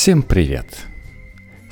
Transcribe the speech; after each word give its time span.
Всем 0.00 0.22
привет! 0.22 0.86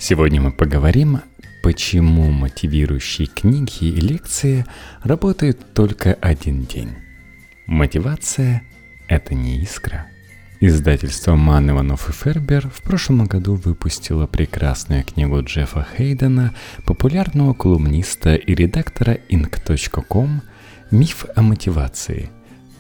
Сегодня 0.00 0.40
мы 0.40 0.50
поговорим, 0.50 1.21
почему 1.62 2.28
мотивирующие 2.32 3.28
книги 3.28 3.84
и 3.84 4.00
лекции 4.00 4.66
работают 5.04 5.74
только 5.74 6.14
один 6.14 6.64
день. 6.64 6.90
Мотивация– 7.66 8.64
это 9.06 9.36
не 9.36 9.62
искра. 9.62 10.08
Издательство 10.58 11.36
Ман, 11.36 11.70
Иванов 11.70 12.08
и 12.08 12.12
Фербер 12.12 12.68
в 12.68 12.82
прошлом 12.82 13.26
году 13.26 13.54
выпустило 13.54 14.27
прекрасную 14.27 15.04
книгу 15.04 15.40
Джеффа 15.45 15.87
Хейдена, 15.97 16.53
популярного 16.85 17.55
колумниста 17.55 18.35
и 18.35 18.57
редактора 18.57 19.19
Inc.com 19.29 20.43
«Миф 20.91 21.27
о 21.37 21.43
мотивации. 21.43 22.31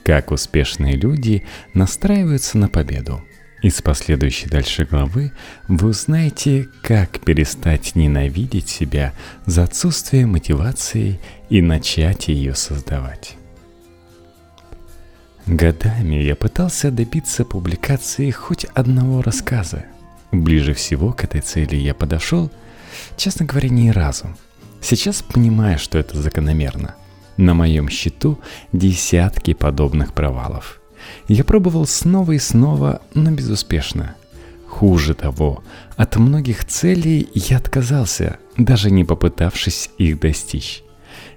Как 0.02 0.32
успешные 0.32 0.96
люди 0.96 1.44
настраиваются 1.72 2.58
на 2.58 2.68
победу». 2.68 3.22
Из 3.62 3.80
последующей 3.80 4.48
дальше 4.48 4.84
главы 4.84 5.32
вы 5.66 5.88
узнаете, 5.88 6.68
как 6.82 7.20
перестать 7.20 7.96
ненавидеть 7.96 8.68
себя 8.68 9.14
за 9.46 9.64
отсутствие 9.64 10.26
мотивации 10.26 11.18
и 11.48 11.62
начать 11.62 12.28
ее 12.28 12.54
создавать. 12.54 13.36
Годами 15.46 16.16
я 16.16 16.36
пытался 16.36 16.90
добиться 16.90 17.44
публикации 17.44 18.30
хоть 18.30 18.64
одного 18.74 19.22
рассказа. 19.22 19.86
Ближе 20.32 20.74
всего 20.74 21.12
к 21.12 21.24
этой 21.24 21.40
цели 21.40 21.76
я 21.76 21.94
подошел, 21.94 22.50
честно 23.16 23.46
говоря, 23.46 23.68
не 23.68 23.90
разу. 23.90 24.36
Сейчас 24.82 25.22
понимаю, 25.22 25.78
что 25.78 25.98
это 25.98 26.20
закономерно. 26.20 26.94
На 27.36 27.54
моем 27.54 27.88
счету 27.88 28.38
десятки 28.72 29.54
подобных 29.54 30.12
провалов– 30.12 30.80
я 31.28 31.44
пробовал 31.44 31.86
снова 31.86 32.32
и 32.32 32.38
снова, 32.38 33.02
но 33.14 33.30
безуспешно. 33.30 34.14
Хуже 34.68 35.14
того, 35.14 35.62
от 35.96 36.16
многих 36.16 36.64
целей 36.64 37.28
я 37.34 37.56
отказался, 37.58 38.38
даже 38.56 38.90
не 38.90 39.04
попытавшись 39.04 39.90
их 39.98 40.20
достичь. 40.20 40.82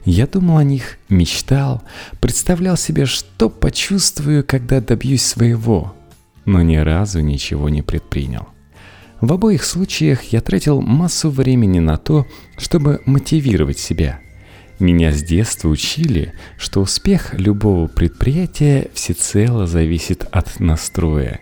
Я 0.05 0.27
думал 0.27 0.57
о 0.57 0.63
них, 0.63 0.97
мечтал, 1.07 1.83
представлял 2.19 2.75
себе, 2.75 3.05
что 3.05 3.49
почувствую, 3.49 4.43
когда 4.43 4.81
добьюсь 4.81 5.23
своего, 5.23 5.93
но 6.45 6.61
ни 6.61 6.77
разу 6.77 7.21
ничего 7.21 7.69
не 7.69 7.81
предпринял. 7.81 8.47
В 9.21 9.33
обоих 9.33 9.63
случаях 9.63 10.23
я 10.25 10.41
тратил 10.41 10.81
массу 10.81 11.29
времени 11.29 11.79
на 11.79 11.97
то, 11.97 12.25
чтобы 12.57 13.01
мотивировать 13.05 13.79
себя– 13.79 14.19
меня 14.79 15.11
с 15.11 15.21
детства 15.21 15.69
учили, 15.69 16.33
что 16.57 16.81
успех 16.81 17.33
любого 17.33 17.87
предприятия 17.87 18.89
всецело 18.93 19.67
зависит 19.67 20.25
от 20.31 20.59
настроя. 20.59 21.41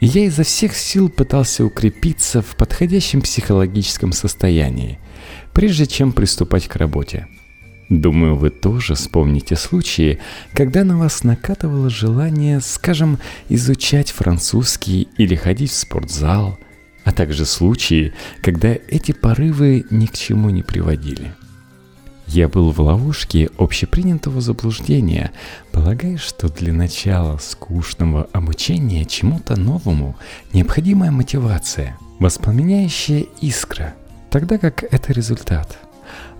И 0.00 0.06
я 0.06 0.26
изо 0.26 0.42
всех 0.42 0.76
сил 0.76 1.08
пытался 1.08 1.64
укрепиться 1.64 2.42
в 2.42 2.56
подходящем 2.56 3.22
психологическом 3.22 4.12
состоянии, 4.12 4.98
прежде 5.54 5.86
чем 5.86 6.12
приступать 6.12 6.68
к 6.68 6.76
работе. 6.76 7.26
Думаю, 7.88 8.36
вы 8.36 8.50
тоже 8.50 8.94
вспомните 8.94 9.56
случаи, 9.56 10.18
когда 10.52 10.84
на 10.84 10.98
вас 10.98 11.22
накатывало 11.22 11.88
желание, 11.88 12.60
скажем, 12.60 13.18
изучать 13.48 14.10
французский 14.10 15.08
или 15.16 15.34
ходить 15.34 15.70
в 15.70 15.74
спортзал, 15.74 16.58
а 17.04 17.12
также 17.12 17.46
случаи, 17.46 18.12
когда 18.42 18.68
эти 18.88 19.12
порывы 19.12 19.84
ни 19.90 20.06
к 20.06 20.14
чему 20.14 20.50
не 20.50 20.62
приводили– 20.62 21.34
я 22.26 22.48
был 22.48 22.70
в 22.72 22.80
ловушке 22.80 23.50
общепринятого 23.58 24.40
заблуждения, 24.40 25.32
полагая, 25.72 26.16
что 26.16 26.48
для 26.48 26.72
начала 26.72 27.38
скучного 27.38 28.28
обучения 28.32 29.04
чему-то 29.04 29.56
новому 29.56 30.16
необходимая 30.52 31.10
мотивация, 31.10 31.98
воспламеняющая 32.18 33.26
искра, 33.40 33.94
тогда 34.30 34.58
как 34.58 34.84
это 34.84 35.12
результат. 35.12 35.78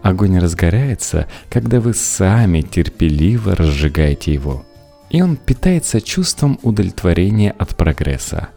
Огонь 0.02 0.38
разгорается, 0.38 1.28
когда 1.48 1.80
вы 1.80 1.94
сами 1.94 2.62
терпеливо 2.62 3.54
разжигаете 3.54 4.32
его, 4.32 4.64
и 5.10 5.22
он 5.22 5.36
питается 5.36 6.00
чувством 6.00 6.58
удовлетворения 6.62 7.52
от 7.52 7.76
прогресса. 7.76 8.48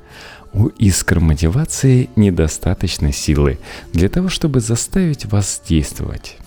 У 0.53 0.67
искр 0.67 1.19
мотивации 1.19 2.09
недостаточно 2.15 3.11
силы 3.11 3.59
для 3.93 4.09
того, 4.09 4.29
чтобы 4.29 4.59
заставить 4.59 5.25
вас 5.25 5.61
действовать. 5.67 6.37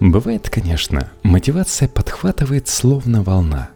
Бывает, 0.00 0.50
конечно, 0.50 1.10
мотивация 1.22 1.88
подхватывает 1.88 2.68
словно 2.68 3.22
волна. 3.22 3.70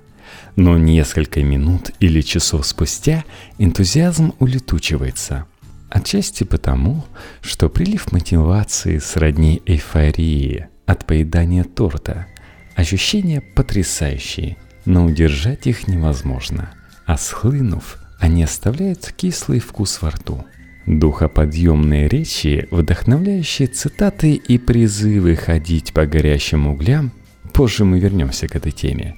Но 0.56 0.76
несколько 0.76 1.42
минут 1.42 1.90
или 2.00 2.20
часов 2.20 2.66
спустя 2.66 3.24
энтузиазм 3.58 4.32
улетучивается. 4.38 5.46
Отчасти 5.88 6.44
потому, 6.44 7.04
что 7.42 7.68
прилив 7.68 8.10
мотивации 8.12 8.98
сродни 8.98 9.62
эйфории 9.66 10.68
от 10.84 11.06
поедания 11.06 11.64
торта. 11.64 12.26
Ощущения 12.74 13.40
потрясающие, 13.40 14.56
но 14.84 15.04
удержать 15.06 15.66
их 15.66 15.88
невозможно. 15.88 16.70
А 17.06 17.16
схлынув, 17.16 17.98
они 18.18 18.42
оставляют 18.42 19.12
кислый 19.16 19.60
вкус 19.60 20.02
во 20.02 20.10
рту– 20.10 20.44
Духоподъемные 20.86 22.06
речи, 22.06 22.68
вдохновляющие 22.70 23.66
цитаты 23.66 24.34
и 24.34 24.56
призывы 24.56 25.34
ходить 25.34 25.92
по 25.92 26.06
горящим 26.06 26.68
углям, 26.68 27.10
позже 27.52 27.84
мы 27.84 27.98
вернемся 27.98 28.46
к 28.46 28.54
этой 28.54 28.70
теме, 28.70 29.16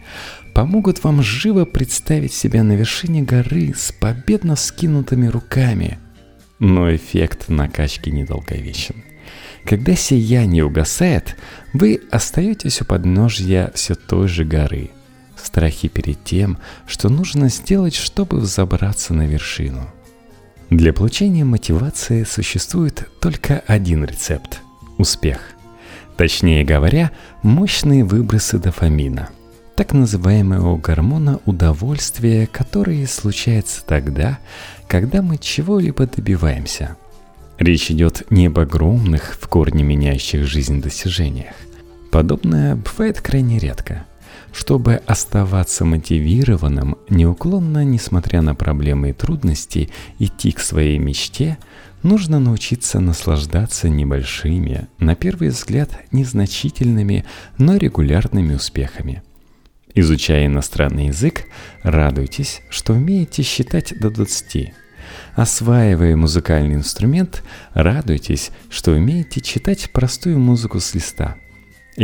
помогут 0.54 1.04
вам 1.04 1.22
живо 1.22 1.66
представить 1.66 2.32
себя 2.32 2.62
на 2.62 2.72
вершине 2.72 3.20
горы 3.22 3.74
с 3.76 3.92
победно 3.92 4.56
скинутыми 4.56 5.26
руками. 5.26 5.98
Но 6.58 6.94
эффект 6.94 7.50
накачки 7.50 8.08
недолговечен. 8.08 9.04
Когда 9.66 9.94
сияние 9.94 10.64
угасает, 10.64 11.36
вы 11.74 12.00
остаетесь 12.10 12.80
у 12.80 12.86
подножья 12.86 13.70
все 13.74 13.94
той 13.94 14.26
же 14.26 14.46
горы. 14.46 14.88
Страхи 15.36 15.88
перед 15.88 16.24
тем, 16.24 16.56
что 16.86 17.10
нужно 17.10 17.50
сделать, 17.50 17.94
чтобы 17.94 18.38
взобраться 18.38 19.12
на 19.12 19.26
вершину– 19.26 19.86
для 20.70 20.92
получения 20.92 21.44
мотивации 21.44 22.24
существует 22.24 23.08
только 23.20 23.62
один 23.66 24.04
рецепт– 24.04 24.60
успех. 24.98 25.40
Точнее 26.18 26.62
говоря, 26.62 27.10
мощные 27.42 28.04
выбросы 28.04 28.58
дофамина, 28.58 29.30
так 29.76 29.94
называемого 29.94 30.76
гормона 30.76 31.40
удовольствия, 31.46 32.46
который 32.46 33.06
случается 33.06 33.82
тогда, 33.86 34.38
когда 34.88 35.22
мы 35.22 35.38
чего-либо 35.38 36.06
добиваемся. 36.06 36.96
Речь 37.58 37.90
идет 37.90 38.30
не 38.30 38.46
об 38.46 38.58
огромных, 38.58 39.38
в 39.40 39.48
корне 39.48 39.82
меняющих 39.82 40.46
жизнь 40.46 40.82
достижениях. 40.82 41.54
Подобное 42.10 42.76
бывает 42.76 43.22
крайне 43.22 43.58
редко– 43.58 44.04
чтобы 44.58 44.96
оставаться 45.06 45.84
мотивированным, 45.84 46.98
неуклонно, 47.08 47.84
несмотря 47.84 48.42
на 48.42 48.56
проблемы 48.56 49.10
и 49.10 49.12
трудности, 49.12 49.88
идти 50.19 50.50
к 50.50 50.58
своей 50.58 50.98
мечте, 50.98 51.58
нужно 52.02 52.41
научиться 52.41 52.98
наслаждаться 52.98 53.88
небольшими, 53.88 54.88
на 54.98 55.14
первый 55.14 55.50
взгляд 55.50 55.91
незначительными, 56.10 57.24
но 57.56 57.76
регулярными 57.76 58.54
успехами. 58.54 59.22
Изучая 59.94 60.46
иностранный 60.46 61.06
язык, 61.06 61.44
радуйтесь, 61.84 62.62
что 62.69 62.94
умеете 62.94 63.44
считать 63.44 63.94
до 64.00 64.10
20. 64.10 64.72
Осваивая 65.36 66.16
музыкальный 66.16 66.75
инструмент, 66.75 67.44
радуйтесь, 67.75 68.50
что 68.70 68.90
умеете 68.90 69.40
читать 69.40 69.92
простую 69.92 70.40
музыку 70.40 70.80
с 70.80 70.96
листа– 70.96 71.36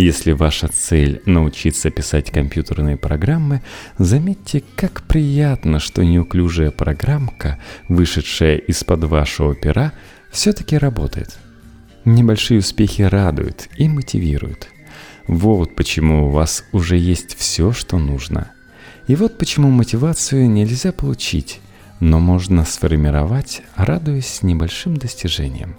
если 0.01 0.33
ваша 0.33 0.67
цель 0.67 1.23
научиться 1.25 1.89
писать 1.89 2.33
компьютерные 2.33 2.97
программы, 2.97 3.63
заметьте, 3.97 4.65
как 4.75 5.03
приятно, 5.03 5.79
что 5.79 6.05
неуклюжая 6.05 6.73
программка, 6.73 7.61
вышедшая 7.89 8.57
из-под 8.57 9.05
вашего 9.05 9.55
пера, 9.55 9.93
все-таки 10.33 10.77
работает. 10.77 11.39
Небольшие 12.05 12.59
успехи 12.59 13.03
радуют 13.03 13.69
и 13.77 13.89
мотивируют. 13.89 14.69
Вот 15.29 15.77
почему 15.77 16.27
у 16.27 16.31
вас 16.31 16.65
уже 16.73 16.99
есть 16.99 17.37
все, 17.39 17.73
что 17.73 17.99
нужно. 17.99 18.51
И 19.07 19.15
вот 19.15 19.39
почему 19.39 19.71
мотивацию 19.71 20.51
нельзя 20.51 20.91
получить, 20.91 21.61
но 22.01 22.19
можно 22.19 22.65
сформировать, 22.65 23.63
радуясь 23.77 24.43
небольшим 24.43 24.97
достижениям. 24.97 25.77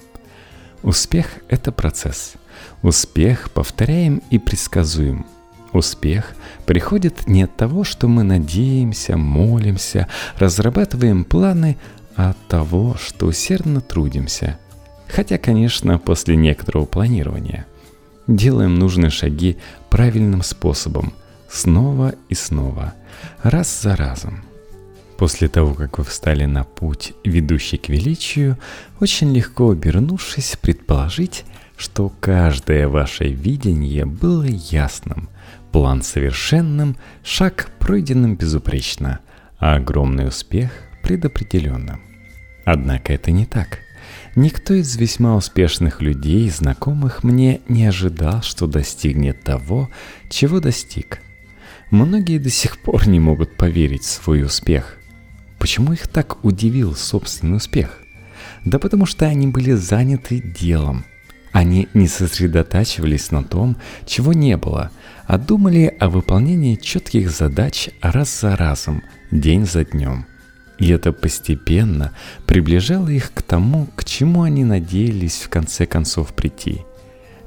Успех– 0.84 1.28
это 1.50 1.74
процесс– 1.74 2.36
Успех 2.82 3.52
повторяем 3.52 4.22
и 4.30 4.40
предсказуем. 4.40 5.26
Успех 5.74 6.36
приходит 6.66 7.28
не 7.28 7.44
от 7.44 7.56
того, 7.56 7.84
что 7.84 8.08
мы 8.08 8.24
надеемся, 8.24 9.18
молимся, 9.18 10.08
разрабатываем 10.38 11.26
планы, 11.26 11.78
а 12.16 12.30
от 12.30 12.48
того, 12.48 12.96
что 13.00 13.26
усердно 13.26 13.82
трудимся. 13.82 14.58
Хотя, 15.08 15.38
конечно, 15.38 16.00
после 16.00 16.36
некоторого 16.36 16.86
планирования. 16.86 17.66
Делаем 18.28 18.76
нужные 18.76 19.10
шаги 19.10 19.58
правильным 19.90 20.42
способом, 20.42 21.14
снова 21.50 22.16
и 22.30 22.36
снова, 22.36 22.94
раз 23.44 23.82
за 23.82 23.96
разом. 23.96 24.44
После 25.18 25.48
того, 25.48 25.74
как 25.74 25.98
вы 25.98 26.04
встали 26.04 26.46
на 26.46 26.64
путь, 26.64 27.14
ведущий 27.24 27.78
к 27.78 27.88
величию, 27.88 28.58
очень 29.00 29.34
легко 29.34 29.72
обернувшись, 29.72 30.58
предположить, 30.60 31.46
что 31.78 32.10
каждое 32.20 32.88
ваше 32.88 33.30
видение 33.30 34.06
было 34.06 34.44
ясным, 34.44 35.30
план 35.72 36.02
совершенным, 36.02 36.98
шаг 37.24 37.70
пройденным 37.80 38.36
безупречно, 38.36 39.20
а 39.60 39.76
огромный 39.76 40.28
успех 40.28 40.72
предопределенным. 41.04 42.02
Однако 42.66 43.14
это 43.14 43.32
не 43.32 43.46
так. 43.46 43.80
Никто 44.36 44.74
из 44.74 44.96
весьма 44.98 45.36
успешных 45.36 46.02
людей, 46.02 46.50
знакомых 46.50 47.24
мне, 47.24 47.62
не 47.70 47.86
ожидал, 47.86 48.42
что 48.42 48.68
достигнет 48.68 49.44
того, 49.44 49.90
чего 50.30 50.60
достиг. 50.60 51.20
Многие 51.92 52.40
до 52.40 52.50
сих 52.50 52.80
пор 52.80 53.08
не 53.08 53.20
могут 53.20 53.56
поверить 53.56 54.04
в 54.04 54.10
свой 54.10 54.44
успех. 54.44 54.98
Почему 55.60 55.94
их 55.94 56.08
так 56.08 56.44
удивил 56.44 56.96
собственный 56.96 57.58
успех? 57.58 58.02
Да 58.66 58.80
потому 58.80 59.06
что 59.06 59.26
они 59.26 59.48
были 59.48 59.74
заняты 59.74 60.40
делом. 60.40 61.06
Они 61.56 61.88
не 61.94 62.08
сосредотачивались 62.10 63.32
на 63.32 63.42
том, 63.42 63.78
чего 64.06 64.34
не 64.34 64.58
было, 64.58 64.92
а 65.26 65.38
думали 65.38 65.96
о 66.00 66.10
выполнении 66.10 66.76
четких 66.76 67.32
задач 67.32 67.90
раз 68.02 68.42
за 68.42 68.58
разом, 68.58 69.02
день 69.32 69.66
за 69.66 69.86
днем– 69.86 70.26
и 70.78 70.90
это 70.90 71.14
постепенно 71.14 72.12
приближало 72.46 73.08
их 73.08 73.32
к 73.34 73.42
тому, 73.42 73.88
к 73.96 74.04
чему 74.04 74.42
они 74.42 74.66
надеялись 74.66 75.38
в 75.38 75.48
конце 75.50 75.86
концов 75.86 76.34
прийти. 76.34 76.82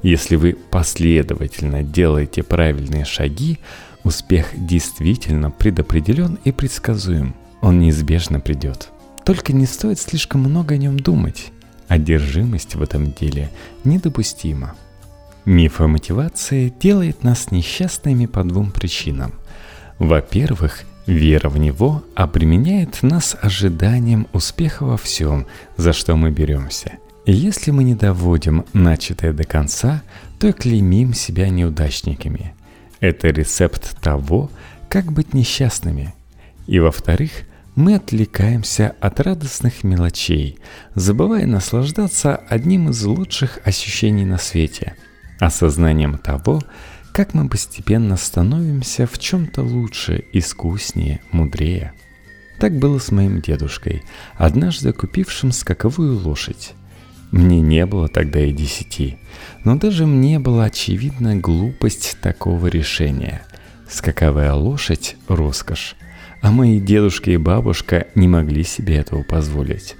Если 0.01 0.35
вы 0.35 0.57
последовательно 0.71 1.83
делаете 1.83 2.41
правильные 2.41 3.05
шаги, 3.05 3.59
успех 4.03 4.47
действительно 4.55 5.51
предопределен 5.51 6.39
и 6.43 6.51
предсказуем. 6.51 7.35
Он 7.61 7.79
неизбежно 7.79 8.39
придет. 8.39 8.89
Только 9.25 9.53
не 9.53 9.67
стоит 9.67 9.99
слишком 9.99 10.41
много 10.41 10.73
о 10.73 10.77
нем 10.77 10.99
думать. 10.99 11.51
Одержимость 11.89 12.75
в 12.75 12.81
этом 12.81 13.11
деле 13.11 13.49
недопустима. 13.83 14.75
Миф 15.43 15.81
о 15.81 15.87
мотивации 15.87 16.71
делает 16.79 17.23
нас 17.23 17.51
несчастными 17.51 18.27
по 18.27 18.43
двум 18.43 18.71
причинам. 18.71 19.33
Во-первых, 19.97 20.85
Вера 21.07 21.49
в 21.49 21.57
Него 21.57 22.03
обременяет 22.13 23.01
нас 23.01 23.35
ожиданием 23.41 24.27
успеха 24.31 24.83
во 24.83 24.95
всем, 24.95 25.47
за 25.75 25.91
что 25.91 26.15
мы 26.15 26.29
беремся. 26.29 26.93
И 27.25 27.33
если 27.33 27.71
мы 27.71 27.83
не 27.83 27.95
доводим 27.95 28.65
начатое 28.73 29.33
до 29.33 29.43
конца, 29.43 30.03
то 30.39 30.53
клеймим 30.53 31.15
себя 31.15 31.49
неудачниками. 31.49 32.53
Это 32.99 33.29
рецепт 33.29 33.99
того, 33.99 34.51
как 34.87 35.11
быть 35.11 35.33
несчастными. 35.33 36.13
И 36.67 36.79
во-вторых, 36.79 37.31
мы 37.79 37.95
отвлекаемся 37.95 38.93
от 38.99 39.21
радостных 39.21 39.85
мелочей, 39.85 40.59
забывая 40.95 41.45
наслаждаться 41.45 42.35
одним 42.35 42.89
из 42.89 43.05
лучших 43.05 43.59
ощущений 43.63 44.25
на 44.25 44.37
свете– 44.37 44.95
осознанием 45.39 46.17
того, 46.17 46.61
как 47.13 47.33
мы 47.33 47.47
постепенно 47.47 48.17
становимся 48.17 49.07
в 49.07 49.17
чем-то 49.17 49.61
лучше, 49.61 50.25
искуснее, 50.33 51.21
мудрее. 51.31 51.93
Так 52.59 52.77
было 52.77 52.99
с 52.99 53.11
моим 53.11 53.39
дедушкой, 53.39 54.03
однажды 54.35 54.91
купившим 54.91 55.53
скаковую 55.53 56.19
лошадь. 56.19 56.73
Мне 57.31 57.61
не 57.61 57.85
было 57.85 58.09
тогда 58.09 58.41
и 58.41 58.51
десяти, 58.51 59.19
но 59.63 59.77
даже 59.77 60.05
мне 60.05 60.37
была 60.37 60.65
очевидна 60.65 61.37
глупость 61.37 62.17
такого 62.19 62.67
решения. 62.67 63.41
Скаковая 63.87 64.51
лошадь– 64.53 65.15
роскошь, 65.29 65.95
а 66.41 66.51
мои 66.51 66.79
дедушка 66.79 67.31
и 67.31 67.37
бабушка 67.37 68.07
не 68.15 68.27
могли 68.27 68.63
себе 68.63 68.95
этого 68.95 69.23
позволить. 69.23 69.95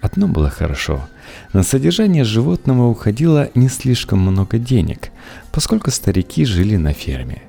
Одно 0.00 0.28
было 0.28 0.50
хорошо. 0.50 1.08
На 1.52 1.62
содержание 1.62 2.24
животного 2.24 2.88
уходило 2.88 3.50
не 3.54 3.68
слишком 3.68 4.20
много 4.20 4.58
денег, 4.58 5.10
поскольку 5.52 5.90
старики 5.90 6.44
жили 6.44 6.76
на 6.76 6.92
ферме. 6.92 7.42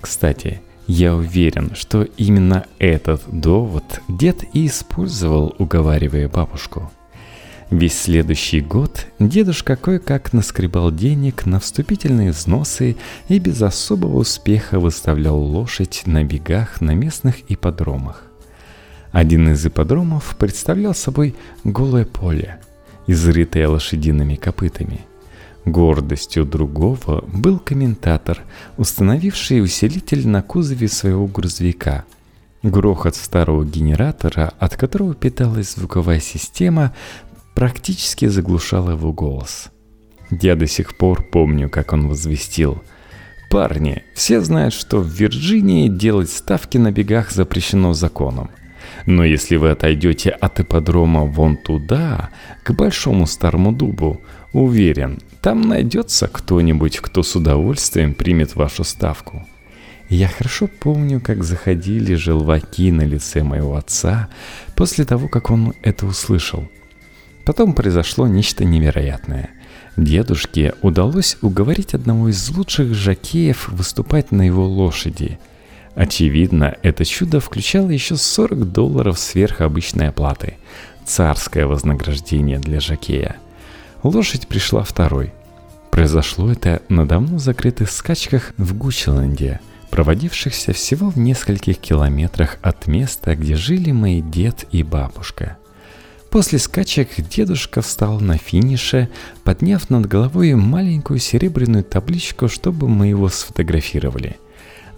Кстати, 0.00 0.60
я 0.86 1.14
уверен, 1.14 1.72
что 1.74 2.02
именно 2.16 2.66
этот 2.78 3.22
довод 3.26 4.00
дед 4.08 4.44
и 4.54 4.66
использовал, 4.66 5.54
уговаривая 5.58 6.28
бабушку. 6.28 6.90
Весь 7.70 7.96
следующий 7.96 8.60
год 8.60 9.06
дедушка 9.20 9.76
кое-как 9.76 10.32
наскребал 10.32 10.90
денег 10.90 11.46
на 11.46 11.60
вступительные 11.60 12.32
взносы 12.32 12.96
и 13.28 13.38
без 13.38 13.62
особого 13.62 14.18
успеха 14.18 14.80
выставлял 14.80 15.38
лошадь 15.38 16.02
на 16.04 16.24
бегах 16.24 16.80
на 16.80 16.96
местных 16.96 17.36
ипподромах. 17.48 18.24
Один 19.12 19.52
из 19.52 19.64
ипподромов 19.64 20.36
представлял 20.36 20.94
собой 20.94 21.36
голое 21.62 22.04
поле, 22.04 22.58
изрытое 23.06 23.68
лошадиными 23.68 24.34
копытами. 24.34 25.02
Гордостью 25.64 26.44
другого 26.44 27.24
был 27.28 27.60
комментатор, 27.60 28.40
установивший 28.78 29.62
усилитель 29.62 30.26
на 30.26 30.42
кузове 30.42 30.88
своего 30.88 31.28
грузовика. 31.28 32.04
Грохот 32.62 33.14
старого 33.14 33.64
генератора, 33.64 34.52
от 34.58 34.76
которого 34.76 35.14
питалась 35.14 35.74
звуковая 35.74 36.20
система, 36.20 36.92
практически 37.54 38.26
заглушал 38.26 38.90
его 38.90 39.12
голос. 39.12 39.70
Я 40.30 40.56
до 40.56 40.66
сих 40.66 40.96
пор 40.96 41.22
помню, 41.22 41.68
как 41.68 41.92
он 41.92 42.08
возвестил– 42.08 42.82
Парни, 43.50 44.04
все 44.14 44.40
знают, 44.42 44.72
что 44.72 45.00
в 45.00 45.08
Вирджинии 45.08 45.88
делать 45.88 46.30
ставки 46.30 46.78
на 46.78 46.92
бегах 46.92 47.32
запрещено 47.32 47.92
законом. 47.94 48.48
Но 49.06 49.24
если 49.24 49.56
вы 49.56 49.70
отойдете 49.70 50.30
от 50.30 50.60
ипподрома 50.60 51.24
вон 51.24 51.56
туда, 51.56 52.30
к 52.62 52.70
большому 52.72 53.26
старому 53.26 53.72
дубу, 53.72 54.20
уверен, 54.52 55.18
там 55.42 55.62
найдется 55.62 56.28
кто-нибудь, 56.28 57.00
кто 57.00 57.24
с 57.24 57.34
удовольствием 57.34 58.14
примет 58.14 58.54
вашу 58.54 58.84
ставку. 58.84 59.44
Я 60.08 60.28
хорошо 60.28 60.68
помню, 60.68 61.20
как 61.20 61.42
заходили 61.42 62.14
желваки 62.14 62.92
на 62.92 63.02
лице 63.02 63.42
моего 63.42 63.74
отца 63.74 64.28
после 64.76 65.04
того, 65.04 65.26
как 65.26 65.50
он 65.50 65.74
это 65.82 66.06
услышал. 66.06 66.68
Потом 67.50 67.72
произошло 67.72 68.28
нечто 68.28 68.64
невероятное. 68.64 69.50
Дедушке 69.96 70.72
удалось 70.82 71.36
уговорить 71.42 71.94
одного 71.94 72.28
из 72.28 72.48
лучших 72.48 72.94
жакеев 72.94 73.68
выступать 73.70 74.30
на 74.30 74.42
его 74.42 74.64
лошади– 74.64 75.40
Очевидно, 75.96 76.76
это 76.82 77.04
чудо 77.04 77.40
включало 77.40 77.90
еще 77.90 78.14
40 78.16 78.70
долларов 78.70 79.18
сверх 79.18 79.60
обычной 79.60 80.10
оплаты. 80.10 80.56
Царское 81.04 81.66
вознаграждение 81.66 82.60
для 82.60 82.78
Жакея. 82.78 83.36
Лошадь 84.04 84.46
пришла 84.46 84.84
второй. 84.84 85.32
Произошло 85.90 86.52
это 86.52 86.80
на 86.88 87.04
давно 87.06 87.38
закрытых 87.38 87.90
скачках 87.90 88.52
в 88.56 88.78
Гучеланде, 88.78 89.58
проводившихся 89.90 90.72
всего 90.72 91.10
в 91.10 91.18
нескольких 91.18 91.78
километрах 91.78 92.58
от 92.62 92.86
места, 92.86 93.34
где 93.34 93.56
жили 93.56 93.90
мои 93.90 94.22
дед 94.22 94.66
и 94.70 94.84
бабушка. 94.84 95.58
После 96.30 96.58
скачек 96.58 97.08
дедушка 97.28 97.82
встал 97.82 98.20
на 98.20 98.38
финише, 98.38 99.08
подняв 99.44 99.90
над 99.90 100.06
головой 100.06 100.54
маленькую 100.54 101.18
серебряную 101.18 101.84
табличку, 101.84 102.48
чтобы 102.48 102.88
мы 102.88 103.08
его 103.08 103.28
сфотографировали– 103.28 104.36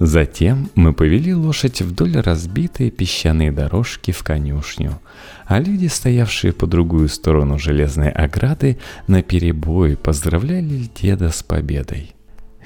Затем 0.05 0.69
мы 0.75 0.93
повели 0.93 1.33
лошадь 1.33 1.81
вдоль 1.81 2.17
разбитой 2.17 2.91
песчаной 2.91 3.53
дорожки 3.53 4.11
в 4.11 4.25
конюшню, 4.25 5.01
а 5.47 5.61
люди, 5.61 5.87
стоявшие 5.87 6.53
по 6.53 6.67
другую 6.67 7.09
сторону 7.09 7.57
железной 7.57 8.11
ограды, 8.11 8.79
на 9.07 9.23
перебой 9.23 9.97
поздравляли 9.97 10.91
деда 11.01 11.31
с 11.31 11.45
победой. 11.45 12.17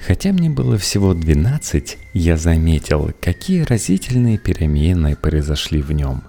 Хотя 0.03 0.31
мне 0.31 0.49
было 0.49 0.79
всего 0.79 1.13
12, 1.13 1.99
я 2.15 2.37
заметил, 2.37 3.11
какие 3.21 3.61
разительные 3.61 4.39
перемены 4.39 5.15
произошли 5.15 5.83
в 5.83 5.91
нем. 5.91 6.23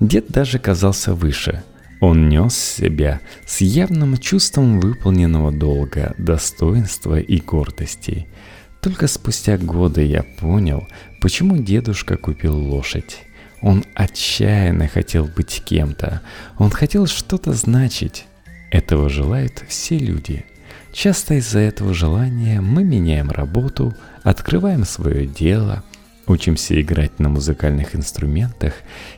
Дед 0.00 0.28
даже 0.28 0.58
казался 0.58 1.14
выше. 1.14 1.62
Он 2.00 2.28
нес 2.28 2.54
себя 2.54 3.20
с 3.46 3.60
явным 3.60 4.16
чувством 4.16 4.80
выполненного 4.80 5.52
долга, 5.52 6.14
достоинства 6.18 7.20
и 7.20 7.40
гордости– 7.40 8.26
только 8.80 9.08
спустя 9.08 9.58
годы 9.58 10.04
я 10.04 10.22
понял, 10.22 10.88
почему 11.20 11.58
дедушка 11.58 12.16
купил 12.16 12.56
лошадь. 12.56 13.18
Он 13.60 13.84
отчаянно 13.94 14.88
хотел 14.88 15.26
быть 15.26 15.62
кем-то. 15.64 16.22
Он 16.58 16.70
хотел 16.70 17.06
что-то 17.06 17.52
значить. 17.52 18.24
Этого 18.70 19.10
желают 19.10 19.62
все 19.68 19.98
люди. 19.98 20.46
Часто 20.92 21.34
из-за 21.34 21.58
этого 21.58 21.92
желания 21.92 22.62
мы 22.62 22.82
меняем 22.82 23.30
работу, 23.30 23.94
открываем 24.22 24.84
свое 24.84 25.26
дело, 25.26 25.84
учимся 26.26 26.80
играть 26.80 27.18
на 27.18 27.28
музыкальных 27.28 27.94
инструментах 27.96 28.74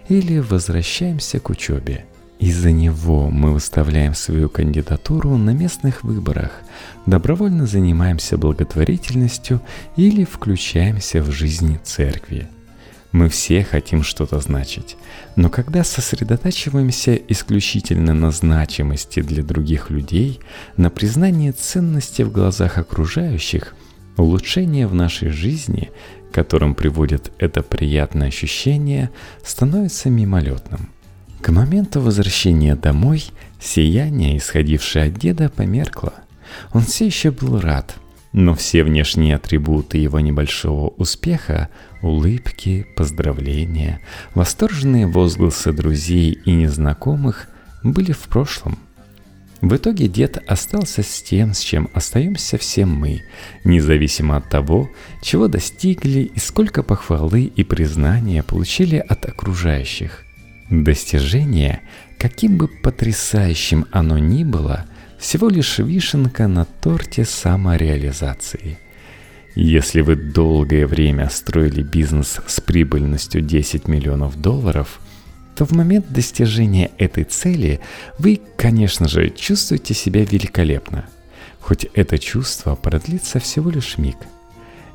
или 0.08 0.38
возвращаемся 0.38 1.40
к 1.40 1.50
учебе– 1.50 2.04
из-за 2.42 2.72
него 2.72 3.30
мы 3.30 3.52
выставляем 3.52 4.16
свою 4.16 4.48
кандидатуру 4.48 5.36
на 5.36 5.50
местных 5.50 6.02
выборах, 6.02 6.50
добровольно 7.06 7.68
занимаемся 7.68 8.36
благотворительностью 8.36 9.62
или 9.94 10.24
включаемся 10.24 11.22
в 11.22 11.30
жизнь 11.30 11.78
церкви. 11.84 12.48
Мы 13.12 13.28
все 13.28 13.62
хотим 13.62 14.02
что-то 14.02 14.40
значить. 14.40 14.96
Но 15.36 15.50
когда 15.50 15.84
сосредотачиваемся 15.84 17.14
исключительно 17.14 18.12
на 18.12 18.32
значимости 18.32 19.22
для 19.22 19.44
других 19.44 19.90
людей, 19.90 20.40
на 20.76 20.90
признании 20.90 21.52
ценности 21.52 22.22
в 22.22 22.32
глазах 22.32 22.76
окружающих, 22.76 23.76
улучшение 24.16 24.88
в 24.88 24.94
нашей 24.96 25.28
жизни, 25.28 25.92
которым 26.32 26.74
приводит 26.74 27.30
это 27.38 27.62
приятное 27.62 28.28
ощущение, 28.28 29.10
становится 29.44 30.10
мимолетным. 30.10 30.88
К 31.40 31.50
моменту 31.50 32.00
возвращения 32.00 32.74
домой 32.74 33.24
сияние, 33.60 34.38
исходившее 34.38 35.06
от 35.06 35.14
деда, 35.14 35.48
померкло. 35.48 36.14
Он 36.72 36.82
все 36.82 37.06
еще 37.06 37.30
был 37.30 37.60
рад– 37.60 37.94
но 38.34 38.54
все 38.54 38.82
внешние 38.82 39.36
атрибуты 39.36 39.98
его 39.98 40.18
небольшого 40.18 40.88
успеха– 40.96 41.68
улыбки, 42.00 42.86
поздравления, 42.96 44.00
восторженные 44.34 45.06
возгласы 45.06 45.70
друзей 45.70 46.38
и 46.46 46.52
незнакомых– 46.52 47.48
были 47.82 48.12
в 48.12 48.20
прошлом. 48.28 48.78
В 49.62 49.76
итоге 49.76 50.08
дед 50.08 50.42
остался 50.46 51.02
с 51.02 51.22
тем, 51.22 51.54
с 51.54 51.60
чем 51.60 51.88
остаемся 51.94 52.58
все 52.58 52.84
мы, 52.84 53.22
независимо 53.64 54.36
от 54.36 54.50
того, 54.50 54.90
чего 55.22 55.48
достигли 55.48 56.30
и 56.34 56.38
сколько 56.38 56.82
похвалы 56.82 57.44
и 57.44 57.64
признания 57.64 58.42
получили 58.42 58.96
от 58.96 59.24
окружающих. 59.24 60.24
Достижение, 60.68 61.80
каким 62.18 62.58
бы 62.58 62.68
потрясающим 62.68 63.86
оно 63.90 64.18
ни 64.18 64.44
было– 64.44 64.84
всего 65.22 65.48
лишь 65.48 65.78
вишенка 65.78 66.48
на 66.48 66.64
торте 66.64 67.24
самореализации. 67.24 68.76
Если 69.54 70.00
вы 70.00 70.16
долгое 70.16 70.84
время 70.88 71.30
строили 71.30 71.82
бизнес 71.82 72.40
с 72.44 72.60
прибыльностью 72.60 73.40
10 73.40 73.86
миллионов 73.86 74.40
долларов, 74.40 75.00
то 75.56 75.64
в 75.64 75.72
момент 75.72 76.06
достижения 76.10 76.90
этой 76.98 77.24
цели 77.24 77.80
вы, 78.18 78.40
конечно 78.56 79.08
же, 79.08 79.30
чувствуете 79.30 79.94
себя 79.94 80.24
великолепно, 80.24 81.06
хоть 81.60 81.86
это 81.94 82.18
чувство 82.18 82.74
продлится 82.74 83.38
всего 83.38 83.70
лишь 83.70 83.98
миг. 83.98 84.16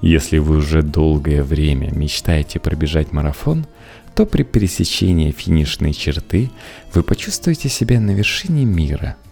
Если 0.01 0.37
вы 0.37 0.57
уже 0.57 0.81
долгое 0.81 1.43
время 1.43 1.91
мечтаете 1.93 2.59
пробежать 2.59 3.11
марафон, 3.11 3.65
то 4.15 4.25
при 4.25 4.43
пересечении 4.43 5.31
финишной 5.31 5.93
черты 5.93 6.51
вы 6.93 7.03
почувствуете 7.03 7.69
себя 7.69 7.99
на 7.99 8.11
вершине 8.11 8.65
мира– 8.65 9.15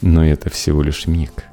но 0.00 0.24
это 0.24 0.50
всего 0.50 0.82
лишь 0.82 1.06
миг. 1.06 1.44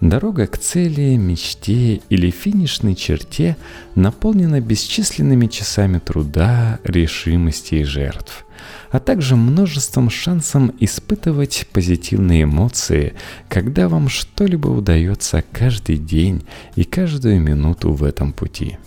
Дорога 0.00 0.46
к 0.46 0.58
цели, 0.58 1.16
мечте 1.16 2.00
или 2.08 2.30
финишной 2.30 2.94
черте 2.94 3.56
наполнена 3.96 4.60
бесчисленными 4.60 5.46
часами 5.46 5.98
труда, 5.98 6.78
решимости 6.84 7.76
и 7.76 7.84
жертв, 7.84 8.44
а 8.90 9.00
также 9.00 9.36
множеством 9.36 10.10
шансом 10.10 10.74
испытывать 10.80 11.66
позитивные 11.72 12.44
эмоции, 12.44 13.14
когда 13.48 13.88
вам 13.88 14.08
что-либо 14.08 14.68
удается 14.68 15.44
каждый 15.52 15.96
день 15.96 16.46
и 16.76 16.84
каждую 16.84 17.40
минуту 17.40 17.92
в 17.92 18.04
этом 18.04 18.32
пути. 18.32 18.78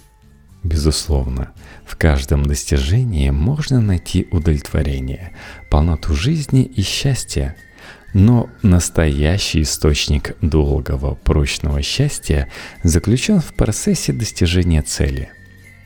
Безусловно, 0.63 1.51
в 1.85 1.97
каждом 1.97 2.45
достижении 2.45 3.29
можно 3.31 3.81
найти 3.81 4.27
удовлетворение, 4.31 5.31
полноту 5.69 6.13
жизни 6.13 6.63
и 6.63 6.81
счастье– 6.81 7.55
но 8.13 8.49
настоящий 8.61 9.61
источник 9.61 10.35
долгого 10.41 11.15
прочного 11.15 11.81
счастья 11.81 12.49
заключен 12.83 13.39
в 13.39 13.53
процессе 13.53 14.11
достижения 14.11 14.81
цели. 14.81 15.29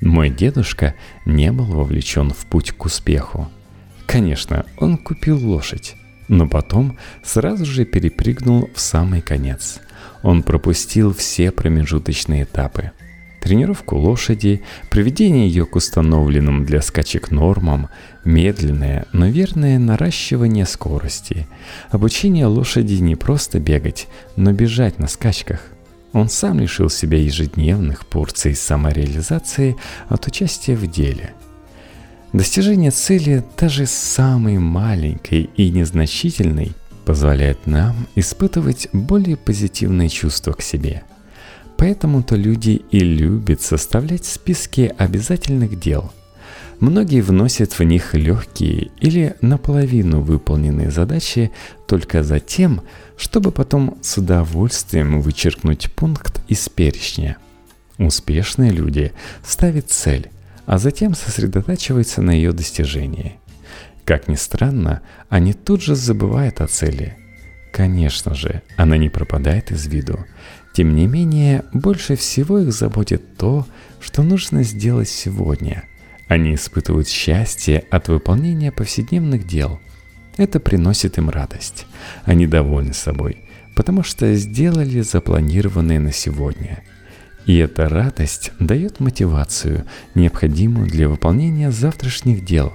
Мой 0.01 0.30
дедушка 0.30 0.96
не 1.25 1.51
был 1.51 1.65
вовлечен 1.65 2.32
в 2.32 2.46
путь 2.48 2.72
к 2.72 2.86
успеху. 2.86 3.50
Конечно, 4.06 4.66
он 4.78 4.98
купил 4.98 5.38
лошадь, 5.38 5.96
но 6.28 6.48
потом 6.48 6.98
сразу 7.24 7.66
же 7.66 7.86
перепрыгнул 7.86 8.70
в 8.74 8.80
самый 8.80 9.22
конец. 9.22 9.80
Он 10.24 10.44
пропустил 10.44 11.14
все 11.14 11.52
промежуточные 11.52 12.44
этапы– 12.44 12.92
тренировку 13.46 13.96
лошади, 13.96 14.64
приведение 14.90 15.48
ее 15.48 15.68
к 15.68 15.76
установленным 15.76 16.66
для 16.66 16.82
скачек 16.82 17.30
нормам, 17.30 17.90
медленное, 18.24 19.06
но 19.14 19.28
верное 19.28 19.78
наращивание 19.78 20.66
скорости, 20.66 21.46
обучение 21.92 22.48
лошади 22.48 22.96
не 22.96 23.16
просто 23.16 23.60
бегать, 23.60 24.08
но 24.36 24.52
бежать 24.52 24.98
на 24.98 25.08
скачках. 25.08 25.60
Он 26.12 26.28
сам 26.28 26.60
лишил 26.60 26.90
себя 26.90 27.20
ежедневных 27.20 28.08
порций 28.08 28.56
самореализации 28.56 29.76
от 30.10 30.26
участия 30.26 30.76
в 30.76 30.90
деле. 30.90 31.34
Достижение 32.36 32.92
цели, 32.92 33.44
даже 33.58 33.86
самой 33.86 34.60
маленькой 34.60 35.50
и 35.56 35.70
незначительной, 35.70 36.74
позволяет 37.06 37.65
нам 37.65 38.08
испытывать 38.15 38.89
более 38.94 39.38
позитивные 39.38 40.10
чувства 40.10 40.54
к 40.54 40.62
себе– 40.62 41.04
Поэтому-то 41.77 42.36
люди 42.36 42.82
и 42.92 43.00
любят 43.00 43.62
составлять 43.62 44.25
списки 44.25 44.94
обязательных 44.98 45.80
дел. 45.80 46.12
Многие 46.80 47.22
вносят 47.22 47.74
в 47.74 47.84
них 47.84 48.13
легкие 48.13 48.92
или 49.00 49.36
наполовину 49.42 50.22
выполненные 50.22 50.92
задачи 50.92 51.51
только 51.88 52.24
за 52.24 52.39
тем, 52.39 52.82
чтобы 53.18 53.51
потом 53.51 53.98
с 54.01 54.18
удовольствием 54.18 55.22
вычеркнуть 55.22 55.92
пункт 55.94 56.42
из 56.48 56.68
перечня. 56.70 57.38
Успешные 57.98 58.72
люди 58.72 59.13
ставят 59.44 59.89
цель, 59.89 60.30
а 60.65 60.77
затем 60.77 61.13
сосредотачиваются 61.13 62.22
на 62.22 62.31
ее 62.31 62.51
достижении. 62.51 63.39
Как 64.03 64.27
ни 64.27 64.36
странно, 64.36 65.01
они 65.29 65.53
тут 65.53 65.81
же 65.81 65.95
забывают 65.95 66.62
о 66.62 66.67
цели. 66.67 67.17
Конечно 67.72 68.36
же, 68.36 68.62
она 68.77 68.98
не 68.98 69.10
пропадает 69.10 69.72
из 69.72 69.88
виду. 69.88 70.25
Тем 70.74 70.95
не 70.95 71.07
менее, 71.07 71.65
больше 71.74 72.15
всего 72.15 72.60
их 72.60 72.72
заботит 72.72 73.38
то, 73.38 73.65
что 74.00 74.24
нужно 74.24 74.63
сделать 74.63 75.10
сегодня. 75.10 75.86
Они 76.27 76.55
испытывают 76.55 77.07
счастье 77.07 77.86
от 77.89 78.07
выполнения 78.07 78.72
повседневных 78.72 79.48
дел. 79.48 79.79
Это 80.38 80.60
приносит 80.60 81.17
им 81.17 81.29
радость. 81.29 81.86
Они 82.25 82.45
довольны 82.45 82.93
собой, 82.93 83.38
потому 83.75 84.03
что 84.03 84.34
сделали 84.36 85.01
запланированное 85.01 86.00
на 86.00 86.12
сегодня. 86.12 86.84
И 87.46 87.58
эта 87.58 87.88
радость 87.88 88.52
дает 88.60 89.00
мотивацию, 89.00 89.86
необходимую 90.16 90.88
для 90.88 91.08
выполнения 91.08 91.72
завтрашних 91.72 92.44
дел. 92.44 92.74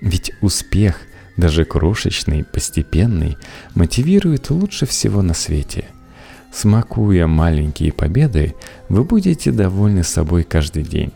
Ведь 0.00 0.32
успех, 0.40 1.00
даже 1.36 1.64
крошечный, 1.64 2.44
постепенный, 2.44 3.36
мотивирует 3.74 4.50
лучше 4.50 4.86
всего 4.86 5.22
на 5.22 5.34
свете– 5.34 5.86
Смакуя 6.52 7.26
маленькие 7.26 7.92
победы, 7.92 8.54
вы 8.90 9.04
будете 9.04 9.50
довольны 9.50 10.04
собой 10.04 10.44
каждый 10.44 10.82
день, 10.82 11.10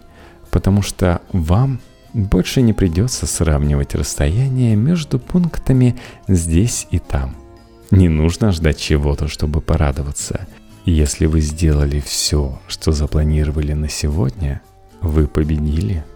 потому 0.51 0.81
что 0.81 1.21
вам 1.31 1.79
больше 2.15 2.63
не 2.63 2.73
придется 2.73 3.27
сравнивать 3.27 3.95
расстояние 3.95 4.75
между 4.77 5.19
пунктами 5.19 5.95
здесь 6.27 6.87
и 6.91 6.99
там. 6.99 7.37
Не 7.91 8.09
нужно 8.09 8.51
ждать 8.51 8.79
чего-то, 8.79 9.29
чтобы 9.29 9.61
порадоваться. 9.61 10.47
Если 10.87 11.27
вы 11.27 11.41
сделали 11.41 12.01
все, 12.01 12.59
что 12.69 12.93
запланировали 12.93 13.75
на 13.75 13.89
сегодня, 13.89 14.63
вы 15.03 15.27
победили– 15.27 16.05